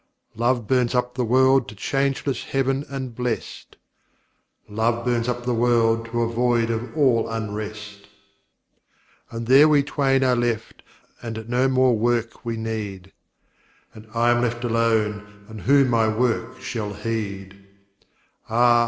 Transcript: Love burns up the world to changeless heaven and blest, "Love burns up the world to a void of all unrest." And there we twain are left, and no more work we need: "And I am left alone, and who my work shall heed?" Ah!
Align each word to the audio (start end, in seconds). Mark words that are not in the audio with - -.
Love 0.35 0.65
burns 0.65 0.95
up 0.95 1.13
the 1.13 1.23
world 1.23 1.67
to 1.69 1.75
changeless 1.75 2.45
heaven 2.45 2.83
and 2.89 3.13
blest, 3.13 3.77
"Love 4.67 5.05
burns 5.05 5.27
up 5.29 5.43
the 5.45 5.53
world 5.53 6.05
to 6.05 6.23
a 6.23 6.27
void 6.27 6.71
of 6.71 6.97
all 6.97 7.29
unrest." 7.29 8.07
And 9.29 9.45
there 9.45 9.67
we 9.69 9.83
twain 9.83 10.23
are 10.23 10.35
left, 10.35 10.81
and 11.21 11.47
no 11.47 11.67
more 11.67 11.95
work 11.95 12.43
we 12.43 12.57
need: 12.57 13.11
"And 13.93 14.07
I 14.15 14.31
am 14.31 14.41
left 14.41 14.63
alone, 14.63 15.45
and 15.47 15.61
who 15.61 15.85
my 15.85 16.07
work 16.07 16.59
shall 16.61 16.93
heed?" 16.93 17.63
Ah! 18.49 18.79